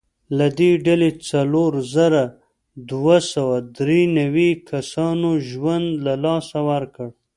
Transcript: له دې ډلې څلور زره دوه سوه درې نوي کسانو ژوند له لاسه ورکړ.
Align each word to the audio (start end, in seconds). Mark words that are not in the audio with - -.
له 0.37 0.47
دې 0.59 0.71
ډلې 0.85 1.09
څلور 1.29 1.71
زره 1.95 2.23
دوه 2.89 3.17
سوه 3.33 3.55
درې 3.77 4.01
نوي 4.19 4.49
کسانو 4.69 5.29
ژوند 5.49 5.87
له 6.05 6.13
لاسه 6.25 6.57
ورکړ. 6.69 7.07